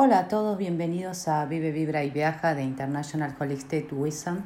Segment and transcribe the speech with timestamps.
[0.00, 4.42] Hola a todos, bienvenidos a Vive, Vibra y Viaja de International Holistic Wisdom.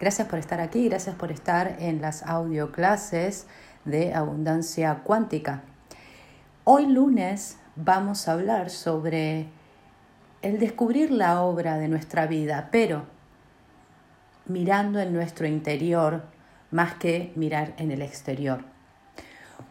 [0.00, 3.46] Gracias por estar aquí, gracias por estar en las audio clases
[3.84, 5.64] de abundancia cuántica.
[6.64, 9.48] Hoy lunes vamos a hablar sobre
[10.40, 13.04] el descubrir la obra de nuestra vida, pero
[14.46, 16.22] mirando en nuestro interior
[16.70, 18.73] más que mirar en el exterior.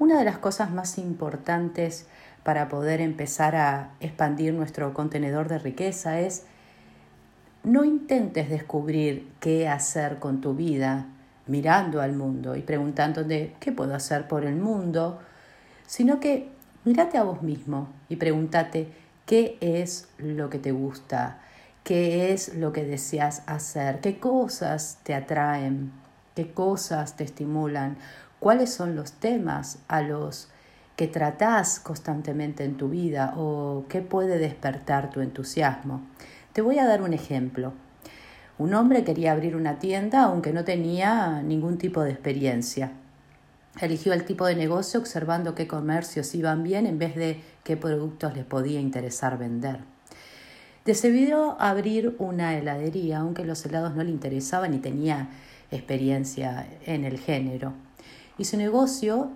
[0.04, 2.08] Una de las cosas más importantes
[2.44, 6.44] para poder empezar a expandir nuestro contenedor de riqueza es
[7.64, 11.06] no intentes descubrir qué hacer con tu vida
[11.48, 15.22] mirando al mundo y preguntándote qué puedo hacer por el mundo,
[15.88, 16.50] sino que
[16.84, 18.90] mírate a vos mismo y pregúntate
[19.26, 21.40] qué es lo que te gusta,
[21.86, 25.94] qué es lo que deseas hacer, qué cosas te atraen,
[26.36, 27.96] qué cosas te estimulan,
[28.44, 30.50] cuáles son los temas a los
[30.98, 36.02] que tratás constantemente en tu vida o qué puede despertar tu entusiasmo.
[36.52, 37.72] Te voy a dar un ejemplo.
[38.58, 42.92] Un hombre quería abrir una tienda aunque no tenía ningún tipo de experiencia.
[43.80, 48.36] Eligió el tipo de negocio observando qué comercios iban bien en vez de qué productos
[48.36, 49.80] les podía interesar vender.
[50.84, 55.30] Decidió abrir una heladería, aunque los helados no le interesaban ni tenía
[55.72, 57.72] experiencia en el género.
[58.38, 59.32] Y su negocio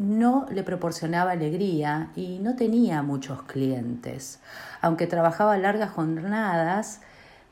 [0.00, 4.40] no le proporcionaba alegría y no tenía muchos clientes.
[4.80, 7.00] Aunque trabajaba largas jornadas,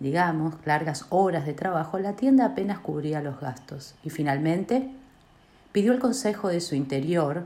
[0.01, 3.95] digamos, largas horas de trabajo, la tienda apenas cubría los gastos.
[4.03, 4.91] Y finalmente
[5.73, 7.45] pidió el consejo de su interior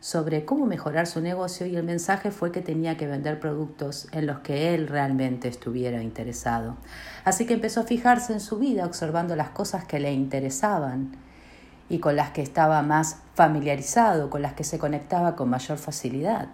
[0.00, 4.26] sobre cómo mejorar su negocio y el mensaje fue que tenía que vender productos en
[4.26, 6.76] los que él realmente estuviera interesado.
[7.24, 11.16] Así que empezó a fijarse en su vida observando las cosas que le interesaban
[11.88, 16.48] y con las que estaba más familiarizado, con las que se conectaba con mayor facilidad.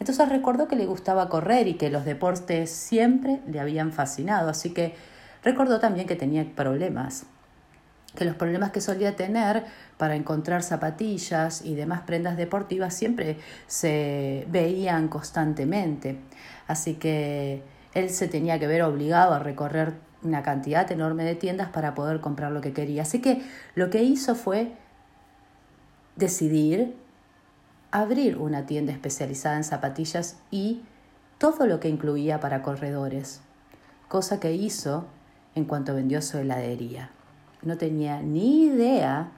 [0.00, 4.70] Entonces recordó que le gustaba correr y que los deportes siempre le habían fascinado, así
[4.70, 4.94] que
[5.42, 7.26] recordó también que tenía problemas,
[8.16, 9.64] que los problemas que solía tener
[9.96, 16.18] para encontrar zapatillas y demás prendas deportivas siempre se veían constantemente,
[16.66, 17.62] así que
[17.94, 22.20] él se tenía que ver obligado a recorrer una cantidad enorme de tiendas para poder
[22.20, 23.02] comprar lo que quería.
[23.02, 23.42] Así que
[23.74, 24.72] lo que hizo fue
[26.16, 26.96] decidir
[27.90, 30.82] abrir una tienda especializada en zapatillas y
[31.38, 33.40] todo lo que incluía para corredores,
[34.08, 35.06] cosa que hizo
[35.54, 37.10] en cuanto vendió su heladería.
[37.62, 39.30] No tenía ni idea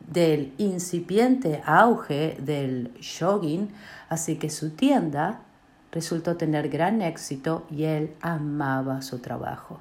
[0.00, 3.70] del incipiente auge del jogging,
[4.08, 5.40] así que su tienda
[5.90, 9.80] resultó tener gran éxito y él amaba su trabajo.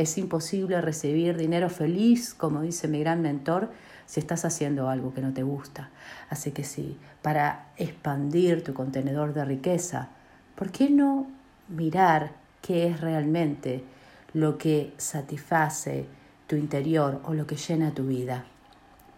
[0.00, 3.70] Es imposible recibir dinero feliz, como dice mi gran mentor,
[4.06, 5.90] si estás haciendo algo que no te gusta.
[6.30, 10.08] Así que sí, para expandir tu contenedor de riqueza,
[10.54, 11.26] ¿por qué no
[11.68, 13.84] mirar qué es realmente
[14.32, 16.06] lo que satisface
[16.46, 18.46] tu interior o lo que llena tu vida?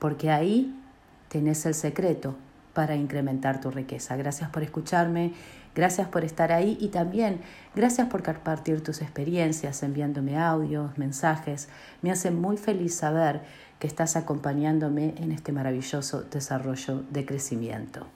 [0.01, 0.75] Porque ahí
[1.29, 2.35] tenés el secreto
[2.75, 4.17] para incrementar tu riqueza.
[4.17, 5.33] Gracias por escucharme,
[5.75, 7.41] gracias por estar ahí y también
[7.75, 11.69] gracias por compartir tus experiencias, enviándome audios, mensajes.
[12.03, 13.43] Me hace muy feliz saber
[13.79, 18.07] que estás acompañándome en este maravilloso desarrollo de crecimiento.